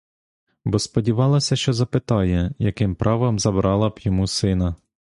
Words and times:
Бо 0.65 0.79
сподівалася, 0.79 1.55
що 1.55 1.73
запитає, 1.73 2.51
яким 2.59 2.95
правом 2.95 3.39
забрала 3.39 3.89
б 3.89 3.99
йому 4.01 4.27
сина. 4.27 4.75